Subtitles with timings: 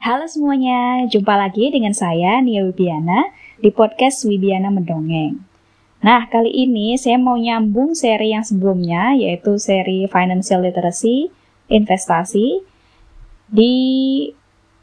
[0.00, 5.44] Halo semuanya, jumpa lagi dengan saya Nia Wibiana di podcast Wibiana Mendongeng.
[6.00, 11.28] Nah, kali ini saya mau nyambung seri yang sebelumnya, yaitu seri Financial Literacy,
[11.68, 12.64] Investasi.
[13.52, 13.76] Di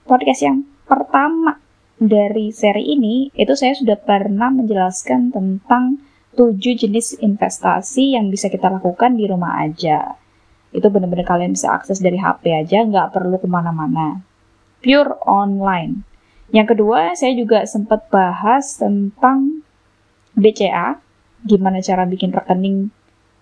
[0.05, 1.57] podcast yang pertama
[1.97, 5.97] dari seri ini, itu saya sudah pernah menjelaskan tentang
[6.37, 10.13] tujuh jenis investasi yang bisa kita lakukan di rumah aja.
[10.69, 14.26] Itu benar-benar kalian bisa akses dari HP aja, nggak perlu ke mana-mana
[14.81, 16.05] pure online.
[16.53, 19.65] Yang kedua, saya juga sempat bahas tentang
[20.37, 21.01] BCA,
[21.43, 22.93] gimana cara bikin rekening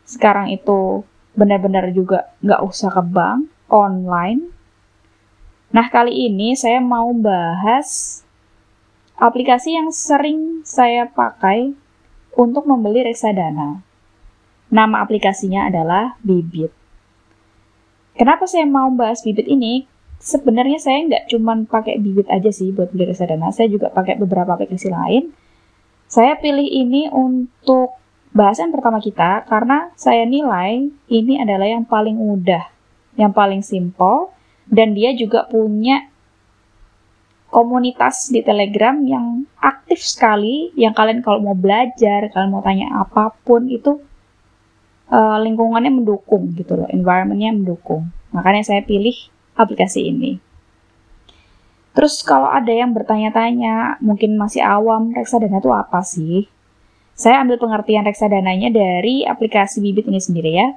[0.05, 1.03] sekarang itu
[1.35, 4.49] benar-benar juga nggak usah ke bank, online.
[5.73, 8.21] Nah, kali ini saya mau bahas
[9.19, 11.75] aplikasi yang sering saya pakai
[12.35, 13.83] untuk membeli reksadana.
[14.71, 16.71] Nama aplikasinya adalah Bibit.
[18.15, 19.87] Kenapa saya mau bahas Bibit ini?
[20.25, 24.57] Sebenarnya saya nggak cuma pakai bibit aja sih buat beli reksadana, saya juga pakai beberapa
[24.57, 25.29] aplikasi lain.
[26.09, 27.93] Saya pilih ini untuk
[28.33, 32.65] bahasan pertama kita karena saya nilai ini adalah yang paling mudah,
[33.13, 34.33] yang paling simple,
[34.65, 36.09] dan dia juga punya
[37.53, 43.31] komunitas di Telegram yang aktif sekali, yang kalian kalau mau belajar, kalian mau tanya apa
[43.45, 44.01] pun itu
[45.13, 48.09] uh, lingkungannya mendukung gitu loh, environmentnya mendukung.
[48.33, 49.15] Makanya saya pilih
[49.55, 50.37] aplikasi ini.
[51.95, 56.51] Terus kalau ada yang bertanya-tanya, mungkin masih awam, reksadana itu apa sih?
[57.15, 60.75] Saya ambil pengertian reksadananya dari aplikasi Bibit ini sendiri ya.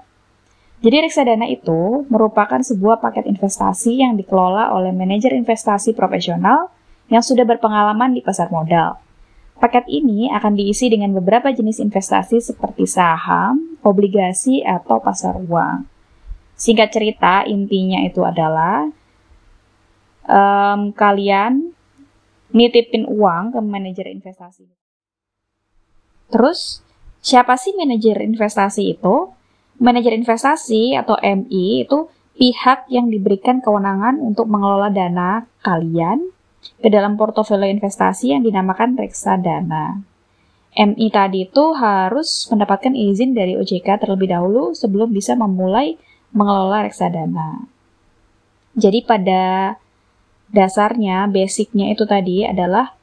[0.79, 6.71] Jadi reksadana itu merupakan sebuah paket investasi yang dikelola oleh manajer investasi profesional
[7.11, 9.03] yang sudah berpengalaman di pasar modal.
[9.59, 15.98] Paket ini akan diisi dengan beberapa jenis investasi seperti saham, obligasi, atau pasar uang.
[16.59, 18.91] Singkat cerita, intinya itu adalah
[20.27, 21.71] um, kalian
[22.51, 24.67] nitipin uang ke manajer investasi.
[26.35, 26.83] Terus,
[27.23, 29.31] siapa sih manajer investasi itu?
[29.79, 36.35] Manajer investasi atau MI itu pihak yang diberikan kewenangan untuk mengelola dana kalian
[36.83, 40.03] ke dalam portofolio investasi yang dinamakan reksadana.
[40.75, 45.99] MI tadi itu harus mendapatkan izin dari OJK terlebih dahulu sebelum bisa memulai
[46.33, 47.65] mengelola reksadana.
[48.79, 49.75] Jadi pada
[50.49, 52.95] dasarnya, basicnya itu tadi adalah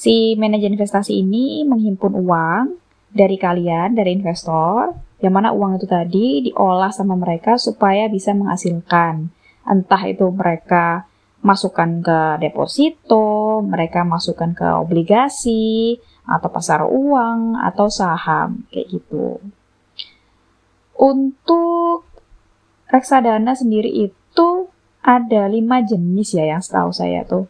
[0.00, 2.64] si manajer investasi ini menghimpun uang
[3.12, 9.28] dari kalian, dari investor, yang mana uang itu tadi diolah sama mereka supaya bisa menghasilkan.
[9.66, 11.04] Entah itu mereka
[11.40, 19.40] masukkan ke deposito, mereka masukkan ke obligasi, atau pasar uang, atau saham, kayak gitu.
[21.00, 22.09] Untuk
[22.90, 24.68] reksadana sendiri itu
[25.00, 27.48] ada lima jenis ya yang setahu saya tuh.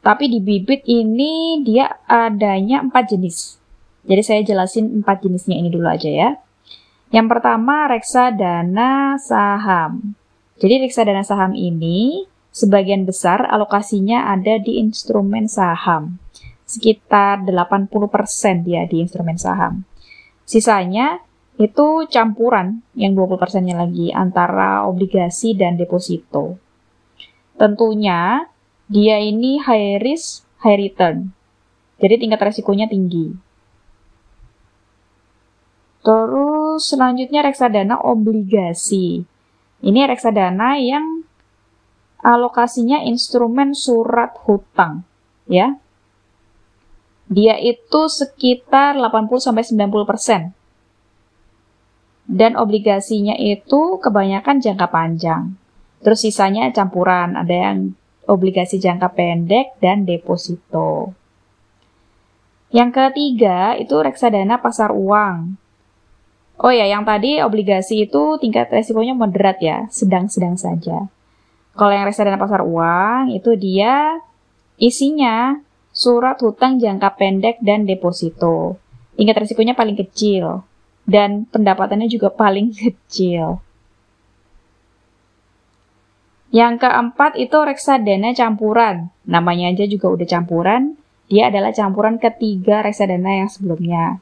[0.00, 3.60] Tapi di bibit ini dia adanya empat jenis.
[4.08, 6.30] Jadi saya jelasin empat jenisnya ini dulu aja ya.
[7.12, 10.16] Yang pertama reksadana saham.
[10.56, 16.16] Jadi reksadana saham ini sebagian besar alokasinya ada di instrumen saham.
[16.64, 17.92] Sekitar 80%
[18.64, 19.84] dia di instrumen saham.
[20.48, 21.20] Sisanya
[21.60, 26.56] itu campuran yang 20%-nya lagi antara obligasi dan deposito.
[27.60, 28.48] Tentunya
[28.88, 31.36] dia ini high risk, high return.
[32.00, 33.36] Jadi tingkat resikonya tinggi.
[36.00, 39.28] Terus selanjutnya reksadana obligasi.
[39.84, 41.28] Ini reksadana yang
[42.24, 45.04] alokasinya instrumen surat hutang,
[45.44, 45.76] ya.
[47.28, 50.56] Dia itu sekitar 80 sampai 90 persen
[52.30, 55.58] dan obligasinya itu kebanyakan jangka panjang.
[55.98, 57.98] Terus sisanya campuran, ada yang
[58.30, 61.10] obligasi jangka pendek dan deposito.
[62.70, 65.58] Yang ketiga itu reksadana pasar uang.
[66.62, 71.10] Oh ya, yang tadi obligasi itu tingkat resikonya moderat ya, sedang-sedang saja.
[71.74, 74.22] Kalau yang reksadana pasar uang itu dia
[74.78, 75.58] isinya
[75.90, 78.78] surat hutang jangka pendek dan deposito.
[79.18, 80.62] Tingkat resikonya paling kecil
[81.08, 83.60] dan pendapatannya juga paling kecil.
[86.50, 89.14] Yang keempat itu reksadana campuran.
[89.22, 90.98] Namanya aja juga udah campuran.
[91.30, 94.18] Dia adalah campuran ketiga reksadana yang sebelumnya.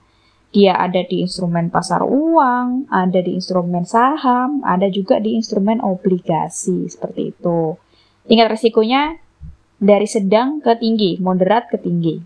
[0.53, 6.89] Dia ada di instrumen pasar uang, ada di instrumen saham, ada juga di instrumen obligasi,
[6.89, 7.77] seperti itu.
[8.29, 9.17] Tingkat resikonya
[9.81, 12.21] dari sedang ke tinggi, moderat ke tinggi.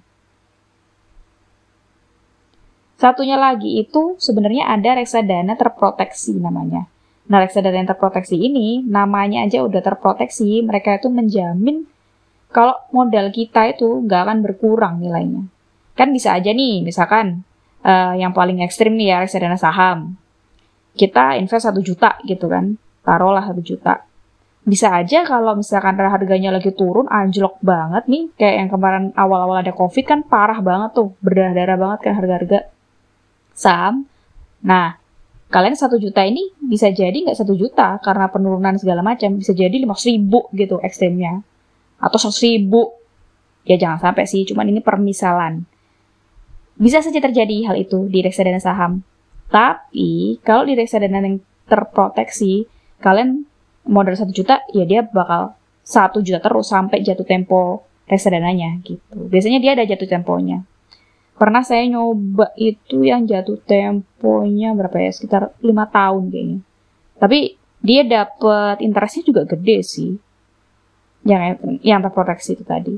[3.03, 6.87] Satunya lagi itu sebenarnya ada reksadana terproteksi namanya.
[7.27, 11.83] Nah, reksadana yang terproteksi ini, namanya aja udah terproteksi, mereka itu menjamin
[12.55, 15.51] kalau modal kita itu nggak akan berkurang nilainya.
[15.99, 17.43] Kan bisa aja nih, misalkan
[17.83, 20.15] uh, yang paling ekstrim nih ya reksadana saham.
[20.95, 24.07] Kita invest satu juta gitu kan, taruhlah satu juta.
[24.63, 29.75] Bisa aja kalau misalkan harganya lagi turun, anjlok banget nih, kayak yang kemarin awal-awal ada
[29.75, 32.71] covid kan parah banget tuh, berdarah-darah banget kan harga-harga
[33.55, 34.09] saham.
[34.65, 34.97] Nah,
[35.53, 39.37] kalian satu juta ini bisa jadi nggak satu juta karena penurunan segala macam.
[39.39, 41.45] Bisa jadi lima ribu gitu ekstrimnya.
[42.01, 42.93] Atau seratus ribu.
[43.63, 44.43] Ya jangan sampai sih.
[44.49, 45.65] Cuman ini permisalan.
[46.77, 49.07] Bisa saja terjadi hal itu di reksadana saham.
[49.53, 51.39] Tapi kalau di reksadana yang
[51.69, 52.67] terproteksi
[52.99, 53.45] kalian
[53.87, 59.29] modal satu juta ya dia bakal satu juta terus sampai jatuh tempo reksadananya gitu.
[59.29, 60.65] Biasanya dia ada jatuh temponya
[61.43, 65.11] pernah saya nyoba itu yang jatuh temponya berapa ya?
[65.11, 66.59] Sekitar lima tahun kayaknya.
[67.19, 70.15] Tapi dia dapat interestnya juga gede sih.
[71.27, 72.95] Yang yang terproteksi itu tadi.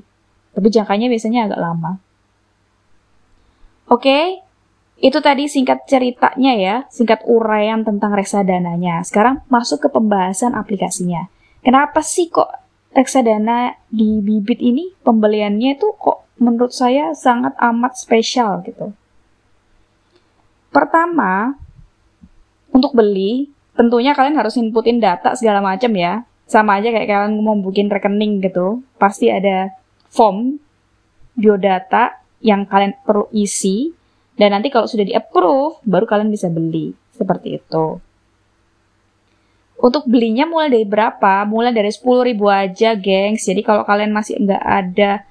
[0.53, 1.93] Tapi jangkanya biasanya agak lama.
[3.89, 4.25] Oke okay,
[5.01, 6.77] itu tadi singkat ceritanya ya.
[6.93, 9.09] Singkat uraian tentang reksadananya.
[9.09, 11.33] Sekarang masuk ke pembahasan aplikasinya.
[11.65, 12.53] Kenapa sih kok
[12.93, 14.93] reksadana di bibit ini?
[15.01, 18.91] Pembeliannya itu kok menurut saya sangat amat spesial gitu.
[20.75, 21.55] Pertama,
[22.75, 23.47] untuk beli,
[23.79, 26.27] tentunya kalian harus inputin data segala macam ya.
[26.51, 28.83] Sama aja kayak kalian mau bikin rekening gitu.
[28.99, 29.71] Pasti ada
[30.11, 30.59] form
[31.39, 33.95] biodata yang kalian perlu isi.
[34.35, 36.91] Dan nanti kalau sudah di-approve, baru kalian bisa beli.
[37.15, 38.03] Seperti itu.
[39.79, 41.47] Untuk belinya mulai dari berapa?
[41.47, 43.47] Mulai dari 10 ribu aja, gengs.
[43.47, 45.23] Jadi kalau kalian masih nggak ada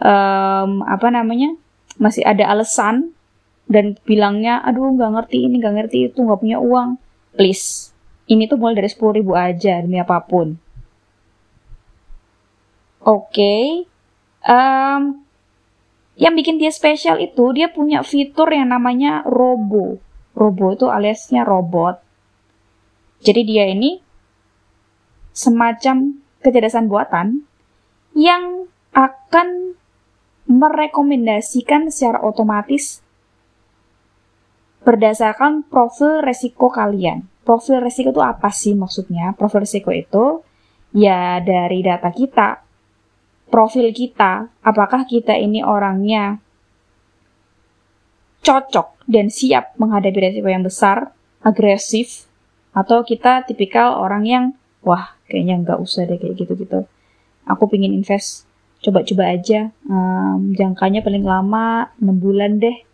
[0.00, 1.56] um, apa namanya
[1.96, 3.16] masih ada alasan
[3.66, 7.00] dan bilangnya aduh nggak ngerti ini nggak ngerti itu nggak punya uang.
[7.36, 7.92] Please
[8.26, 10.58] ini tuh mulai dari sepuluh ribu aja demi apa pun.
[13.06, 13.64] Oke okay.
[14.50, 15.22] um,
[16.16, 20.00] yang bikin dia spesial itu dia punya fitur yang namanya robo.
[20.32, 22.00] Robo itu aliasnya robot.
[23.20, 24.00] Jadi dia ini
[25.36, 27.44] semacam kecerdasan buatan
[28.16, 28.64] yang
[28.96, 29.76] akan
[30.46, 33.02] merekomendasikan secara otomatis
[34.86, 37.26] berdasarkan profil resiko kalian.
[37.42, 39.34] Profil resiko itu apa sih maksudnya?
[39.34, 40.46] Profil resiko itu
[40.94, 42.62] ya dari data kita,
[43.50, 46.38] profil kita, apakah kita ini orangnya
[48.46, 51.10] cocok dan siap menghadapi resiko yang besar,
[51.42, 52.30] agresif,
[52.70, 54.44] atau kita tipikal orang yang
[54.86, 56.86] wah kayaknya nggak usah deh kayak gitu-gitu.
[57.46, 58.46] Aku pingin invest
[58.86, 59.74] coba-coba aja.
[59.90, 62.86] Um, jangkanya paling lama 6 bulan deh.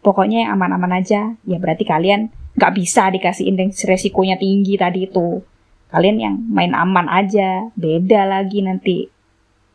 [0.00, 1.36] Pokoknya yang aman-aman aja.
[1.44, 5.44] Ya berarti kalian nggak bisa dikasih indeks resikonya tinggi tadi itu.
[5.92, 7.68] Kalian yang main aman aja.
[7.76, 9.12] Beda lagi nanti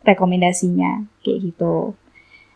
[0.01, 1.21] rekomendasinya.
[1.21, 1.93] Kayak gitu.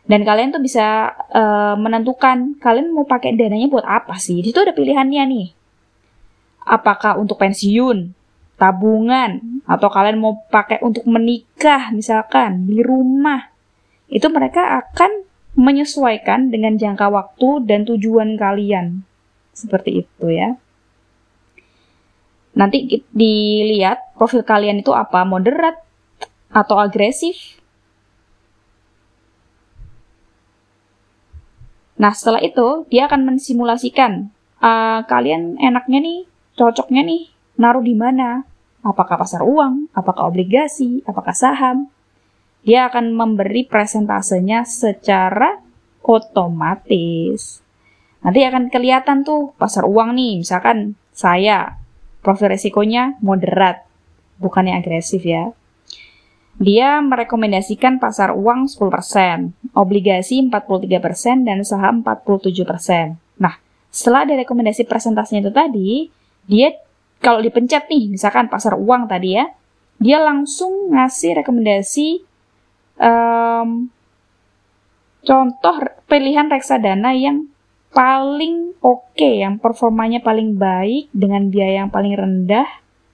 [0.06, 4.42] Dan kalian tuh bisa uh, menentukan kalian mau pakai dananya buat apa sih?
[4.42, 5.48] Di situ ada pilihannya nih.
[6.66, 8.25] Apakah untuk pensiun
[8.56, 13.52] tabungan atau kalian mau pakai untuk menikah misalkan di rumah
[14.08, 15.26] itu mereka akan
[15.56, 19.08] menyesuaikan dengan jangka waktu dan tujuan kalian.
[19.56, 20.60] Seperti itu ya.
[22.56, 25.80] Nanti dilihat profil kalian itu apa moderat
[26.52, 27.60] atau agresif?
[31.96, 34.28] Nah, setelah itu dia akan mensimulasikan
[34.60, 36.20] uh, kalian enaknya nih,
[36.60, 38.44] cocoknya nih naruh di mana?
[38.86, 41.90] Apakah pasar uang, apakah obligasi, apakah saham?
[42.62, 45.62] Dia akan memberi presentasenya secara
[46.06, 47.62] otomatis.
[48.22, 51.78] Nanti akan kelihatan tuh pasar uang nih, misalkan saya
[52.26, 53.86] profil resikonya moderat,
[54.42, 55.54] bukan yang agresif ya.
[56.56, 63.20] Dia merekomendasikan pasar uang 10%, obligasi 43%, dan saham 47%.
[63.38, 63.60] Nah,
[63.92, 65.92] setelah ada rekomendasi presentasinya itu tadi,
[66.48, 66.72] dia
[67.24, 69.46] kalau dipencet nih, misalkan pasar uang tadi ya,
[69.98, 72.22] dia langsung ngasih rekomendasi
[73.00, 73.88] um,
[75.24, 77.48] contoh pilihan reksadana yang
[77.96, 82.68] paling oke, okay, yang performanya paling baik dengan biaya yang paling rendah,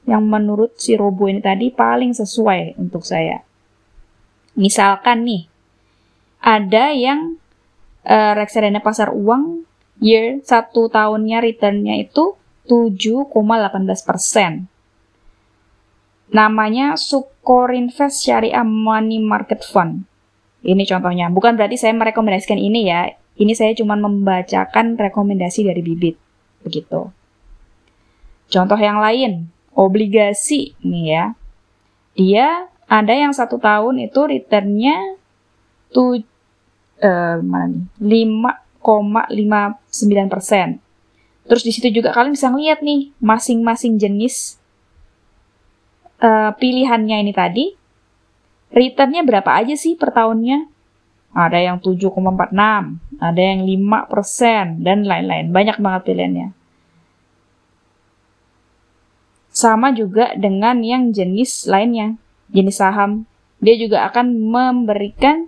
[0.10, 3.46] yang menurut si Robo ini tadi paling sesuai untuk saya.
[4.58, 5.46] Misalkan nih,
[6.42, 7.38] ada yang
[8.04, 9.64] uh, reksadana pasar uang
[10.02, 12.41] year satu tahunnya returnnya itu
[12.72, 14.72] 7,18 persen.
[16.32, 20.08] Namanya Sukorinvest Syariah Money Market Fund.
[20.64, 21.28] Ini contohnya.
[21.28, 23.12] Bukan berarti saya merekomendasikan ini ya.
[23.36, 26.16] Ini saya cuma membacakan rekomendasi dari bibit.
[26.64, 27.12] Begitu.
[28.48, 31.24] Contoh yang lain, obligasi nih ya.
[32.16, 32.48] Dia
[32.88, 35.20] ada yang satu tahun itu returnnya
[35.92, 36.24] tuh
[37.04, 38.28] eh, mana nih
[38.84, 40.80] 5,59 persen.
[41.46, 44.62] Terus di situ juga kalian bisa ngeliat nih masing-masing jenis
[46.22, 47.66] uh, pilihannya ini tadi
[48.72, 50.70] returnnya berapa aja sih per tahunnya?
[51.32, 52.52] Ada yang 7,46,
[53.24, 55.48] ada yang 5%, dan lain-lain.
[55.48, 56.48] Banyak banget pilihannya.
[59.48, 62.20] Sama juga dengan yang jenis lainnya,
[62.52, 63.24] jenis saham.
[63.64, 65.48] Dia juga akan memberikan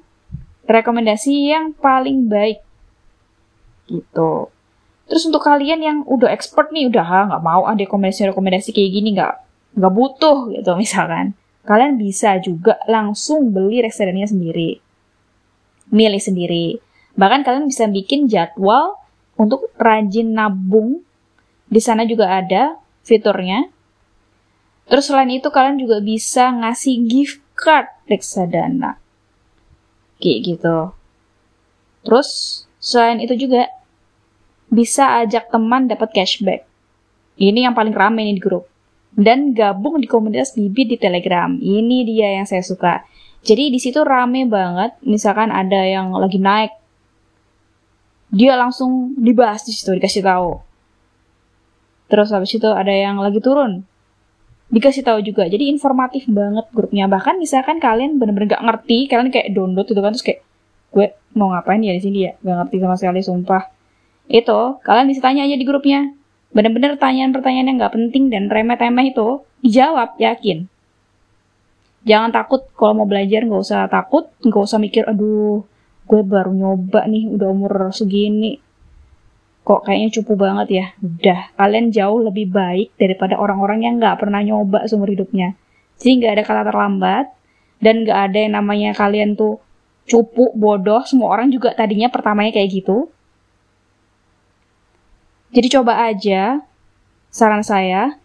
[0.63, 2.63] rekomendasi yang paling baik.
[3.91, 4.47] Gitu.
[5.07, 9.09] Terus untuk kalian yang udah expert nih, udah ah, nggak mau ada rekomendasi-rekomendasi kayak gini,
[9.19, 9.33] nggak
[9.75, 11.35] nggak butuh gitu misalkan.
[11.63, 14.83] Kalian bisa juga langsung beli reksadanya sendiri.
[15.91, 16.79] Milih sendiri.
[17.15, 18.99] Bahkan kalian bisa bikin jadwal
[19.39, 21.07] untuk rajin nabung.
[21.71, 22.75] Di sana juga ada
[23.07, 23.71] fiturnya.
[24.91, 28.99] Terus selain itu kalian juga bisa ngasih gift card reksadana.
[30.19, 30.77] Kayak gitu.
[32.03, 32.29] Terus
[32.83, 33.71] selain itu juga
[34.73, 36.65] bisa ajak teman dapat cashback.
[37.37, 38.65] Ini yang paling rame nih di grup.
[39.13, 41.53] Dan gabung di komunitas Bibi di Telegram.
[41.53, 43.05] Ini dia yang saya suka.
[43.45, 44.97] Jadi di situ rame banget.
[45.05, 46.73] Misalkan ada yang lagi naik,
[48.33, 50.57] dia langsung dibahas di situ, dikasih tahu.
[52.09, 53.85] Terus habis itu ada yang lagi turun,
[54.73, 59.53] dikasih tahu juga jadi informatif banget grupnya bahkan misalkan kalian bener-bener gak ngerti kalian kayak
[59.53, 60.41] download gitu kan terus kayak
[60.89, 63.63] gue mau ngapain ya di sini ya gak ngerti sama sekali sumpah
[64.27, 66.11] itu kalian bisa tanya aja di grupnya
[66.53, 70.69] bener-bener pertanyaan-pertanyaan yang gak penting dan remeh-temeh itu dijawab yakin
[72.03, 75.63] jangan takut kalau mau belajar nggak usah takut nggak usah mikir aduh
[76.03, 78.59] gue baru nyoba nih udah umur segini
[79.63, 80.85] kok kayaknya cupu banget ya.
[80.99, 85.55] Udah, kalian jauh lebih baik daripada orang-orang yang nggak pernah nyoba seumur hidupnya.
[85.97, 87.25] Jadi nggak ada kata terlambat,
[87.79, 89.63] dan nggak ada yang namanya kalian tuh
[90.03, 93.07] cupu, bodoh, semua orang juga tadinya pertamanya kayak gitu.
[95.53, 96.65] Jadi coba aja,
[97.29, 98.17] saran saya,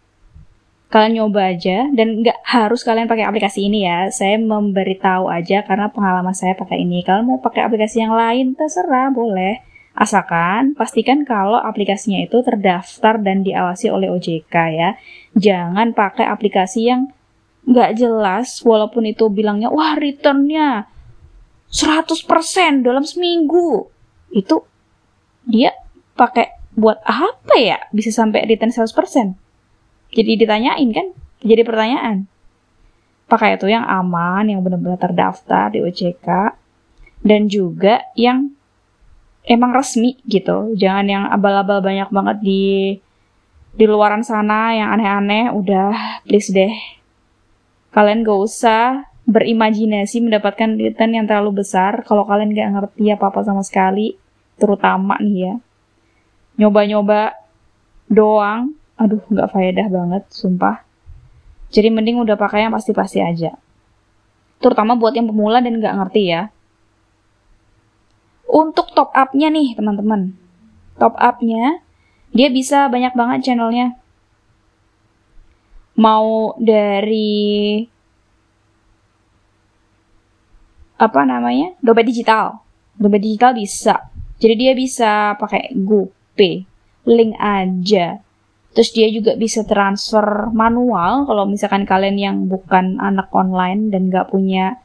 [0.89, 4.09] kalian nyoba aja, dan nggak harus kalian pakai aplikasi ini ya.
[4.09, 7.05] Saya memberitahu aja karena pengalaman saya pakai ini.
[7.05, 9.69] Kalian mau pakai aplikasi yang lain, terserah, boleh
[9.99, 14.95] Asalkan pastikan kalau aplikasinya itu terdaftar dan diawasi oleh OJK ya.
[15.35, 17.11] Jangan pakai aplikasi yang
[17.67, 20.87] nggak jelas walaupun itu bilangnya wah returnnya
[21.67, 23.91] 100% dalam seminggu.
[24.31, 24.63] Itu
[25.51, 25.75] dia
[26.15, 29.35] pakai buat apa ya bisa sampai return 100%?
[30.15, 31.07] Jadi ditanyain kan?
[31.43, 32.31] Jadi pertanyaan.
[33.29, 36.29] Pakai itu yang aman, yang benar-benar terdaftar di OJK
[37.23, 38.55] dan juga yang
[39.49, 42.65] emang resmi gitu jangan yang abal-abal banyak banget di
[43.75, 46.73] di luaran sana yang aneh-aneh udah please deh
[47.91, 53.65] kalian gak usah berimajinasi mendapatkan return yang terlalu besar kalau kalian gak ngerti apa-apa sama
[53.65, 54.15] sekali
[54.61, 55.55] terutama nih ya
[56.59, 57.39] nyoba-nyoba
[58.11, 60.83] doang aduh nggak faedah banget sumpah
[61.71, 63.55] jadi mending udah pakai yang pasti-pasti aja
[64.59, 66.51] terutama buat yang pemula dan nggak ngerti ya
[68.49, 70.33] untuk top up-nya nih, teman-teman.
[70.97, 71.85] Top up-nya,
[72.33, 74.01] dia bisa banyak banget channelnya.
[76.01, 77.85] Mau dari
[80.97, 81.77] apa namanya?
[81.85, 82.65] Dompet digital.
[82.97, 84.09] Dompet digital bisa.
[84.41, 85.77] Jadi dia bisa pakai
[86.39, 86.63] GoPay,
[87.11, 88.23] link aja.
[88.71, 94.31] Terus dia juga bisa transfer manual kalau misalkan kalian yang bukan anak online dan nggak
[94.31, 94.79] punya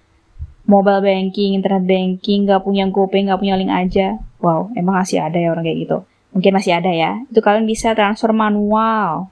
[0.65, 4.17] mobile banking, internet banking, nggak punya GoPay, nggak punya link aja.
[4.41, 5.97] Wow, emang masih ada ya orang kayak gitu.
[6.33, 7.21] Mungkin masih ada ya.
[7.29, 9.29] Itu kalian bisa transfer manual.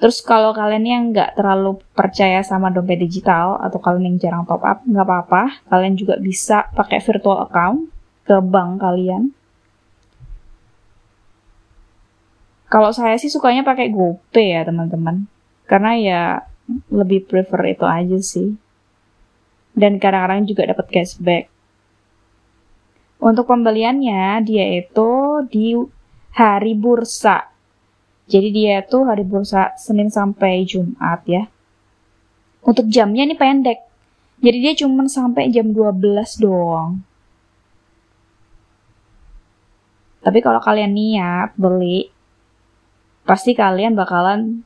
[0.00, 4.64] Terus kalau kalian yang nggak terlalu percaya sama dompet digital atau kalian yang jarang top
[4.64, 5.60] up, nggak apa-apa.
[5.68, 7.92] Kalian juga bisa pakai virtual account
[8.24, 9.36] ke bank kalian.
[12.66, 15.30] Kalau saya sih sukanya pakai GoPay ya teman-teman.
[15.66, 16.22] Karena ya
[16.90, 18.58] lebih prefer itu aja sih
[19.76, 21.44] dan kadang-kadang juga dapat cashback.
[23.20, 25.76] Untuk pembeliannya dia itu di
[26.32, 27.52] hari bursa.
[28.26, 31.44] Jadi dia itu hari bursa Senin sampai Jumat ya.
[32.64, 33.84] Untuk jamnya ini pendek.
[34.40, 37.04] Jadi dia cuma sampai jam 12 doang.
[40.24, 42.10] Tapi kalau kalian niat beli,
[43.26, 44.62] pasti kalian bakalan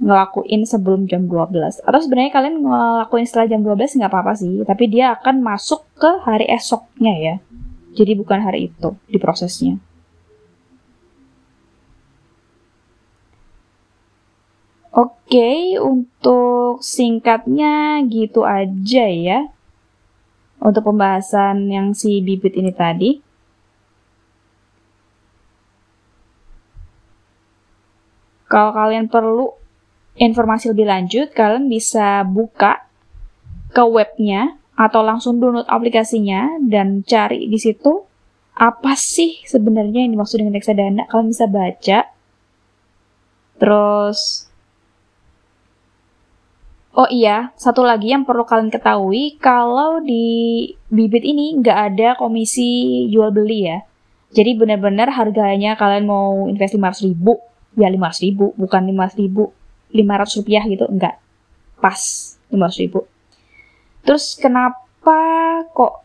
[0.00, 4.88] ngelakuin sebelum jam 12 atau sebenarnya kalian ngelakuin setelah jam 12 nggak apa-apa sih tapi
[4.88, 7.34] dia akan masuk ke hari esoknya ya
[7.92, 9.76] jadi bukan hari itu di prosesnya
[14.90, 19.46] Oke, untuk singkatnya gitu aja ya.
[20.58, 23.22] Untuk pembahasan yang si bibit ini tadi.
[28.50, 29.54] Kalau kalian perlu
[30.18, 32.82] informasi lebih lanjut, kalian bisa buka
[33.70, 38.02] ke webnya atau langsung download aplikasinya dan cari di situ
[38.58, 41.06] apa sih sebenarnya yang dimaksud dengan reksadana.
[41.06, 41.98] Kalian bisa baca.
[43.60, 44.50] Terus
[46.90, 53.06] Oh iya, satu lagi yang perlu kalian ketahui, kalau di bibit ini nggak ada komisi
[53.14, 53.86] jual beli ya.
[54.34, 57.38] Jadi benar-benar harganya kalian mau invest 500 ribu,
[57.78, 59.52] ya 500 ribu, bukan 500 ribu,
[59.94, 61.18] 500 rupiah gitu, enggak.
[61.78, 62.00] Pas
[62.50, 63.06] 500 ribu.
[64.02, 65.18] Terus kenapa
[65.76, 66.02] kok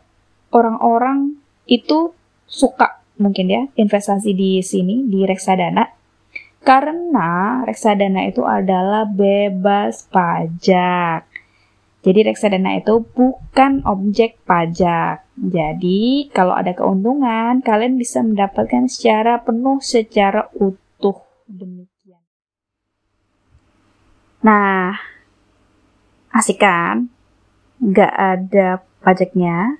[0.52, 2.12] orang-orang itu
[2.46, 5.88] suka mungkin ya investasi di sini, di reksadana?
[6.66, 11.22] Karena reksadana itu adalah bebas pajak.
[12.06, 15.26] Jadi reksadana itu bukan objek pajak.
[15.34, 20.85] Jadi kalau ada keuntungan, kalian bisa mendapatkan secara penuh, secara utuh.
[21.46, 22.22] Demikian.
[24.42, 24.94] Nah,
[26.34, 27.10] asik kan?
[27.78, 29.78] Gak ada pajaknya.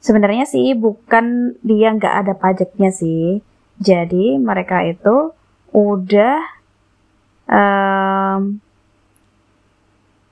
[0.00, 3.44] Sebenarnya sih bukan dia nggak ada pajaknya sih.
[3.76, 5.36] Jadi mereka itu
[5.70, 6.40] udah
[7.46, 8.58] um,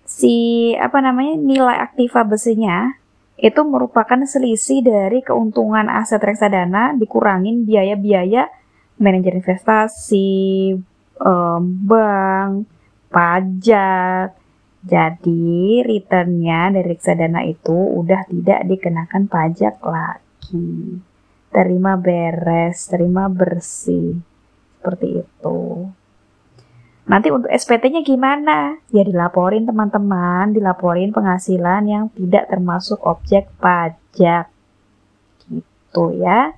[0.09, 2.97] si apa namanya nilai aktiva besinya
[3.39, 8.51] itu merupakan selisih dari keuntungan aset reksadana dikurangin biaya-biaya
[8.99, 10.75] manajer investasi,
[11.23, 12.67] um, bank,
[13.11, 14.35] pajak.
[14.79, 21.03] Jadi returnnya dari reksadana itu udah tidak dikenakan pajak lagi.
[21.51, 24.23] Terima beres, terima bersih.
[24.79, 25.59] Seperti itu.
[27.09, 28.79] Nanti untuk SPT-nya gimana?
[28.93, 34.53] Ya dilaporin teman-teman, dilaporin penghasilan yang tidak termasuk objek pajak.
[35.49, 36.53] Gitu ya.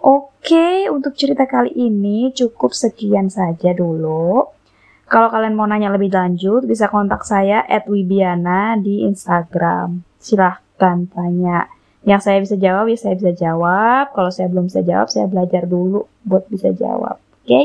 [0.00, 4.48] Oke, untuk cerita kali ini cukup sekian saja dulu.
[5.10, 10.00] Kalau kalian mau nanya lebih lanjut, bisa kontak saya at Wibiana di Instagram.
[10.16, 11.68] Silahkan tanya.
[12.06, 14.16] Yang saya bisa jawab, ya saya bisa jawab.
[14.16, 17.20] Kalau saya belum bisa jawab, saya belajar dulu buat bisa jawab.
[17.44, 17.50] Oke?
[17.50, 17.64] Okay?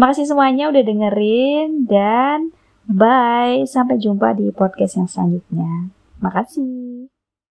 [0.00, 2.56] Makasih semuanya udah dengerin dan
[2.88, 3.68] bye.
[3.68, 5.92] Sampai jumpa di podcast yang selanjutnya.
[6.24, 7.19] Makasih.